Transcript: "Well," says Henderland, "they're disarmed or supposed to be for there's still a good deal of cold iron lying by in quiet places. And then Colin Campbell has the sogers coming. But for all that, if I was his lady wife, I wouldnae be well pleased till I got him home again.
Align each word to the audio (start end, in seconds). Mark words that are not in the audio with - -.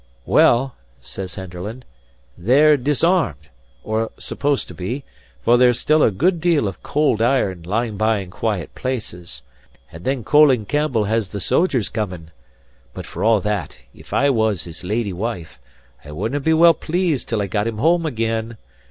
"Well," 0.25 0.73
says 0.99 1.35
Henderland, 1.35 1.83
"they're 2.35 2.75
disarmed 2.75 3.49
or 3.83 4.09
supposed 4.17 4.67
to 4.69 4.73
be 4.73 5.03
for 5.43 5.57
there's 5.59 5.79
still 5.79 6.01
a 6.01 6.09
good 6.09 6.41
deal 6.41 6.67
of 6.67 6.81
cold 6.81 7.21
iron 7.21 7.61
lying 7.61 7.97
by 7.97 8.17
in 8.17 8.31
quiet 8.31 8.73
places. 8.73 9.43
And 9.91 10.03
then 10.03 10.23
Colin 10.23 10.65
Campbell 10.65 11.03
has 11.03 11.29
the 11.29 11.39
sogers 11.39 11.89
coming. 11.89 12.31
But 12.95 13.05
for 13.05 13.23
all 13.23 13.41
that, 13.41 13.77
if 13.93 14.11
I 14.11 14.31
was 14.31 14.63
his 14.63 14.83
lady 14.83 15.13
wife, 15.13 15.59
I 16.03 16.09
wouldnae 16.13 16.39
be 16.45 16.53
well 16.53 16.73
pleased 16.73 17.29
till 17.29 17.39
I 17.39 17.45
got 17.45 17.67
him 17.67 17.77
home 17.77 18.03
again. 18.07 18.57